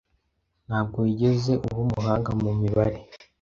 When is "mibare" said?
2.61-2.99